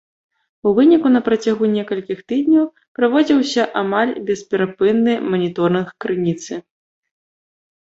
У 0.69 0.71
выніку 0.77 1.11
на 1.15 1.21
працягу 1.27 1.69
некалькіх 1.75 2.23
тыдняў 2.33 2.65
праводзіўся 3.01 3.69
амаль 3.85 4.11
бесперапынны 4.33 5.13
маніторынг 5.31 5.87
крыніцы. 6.05 6.53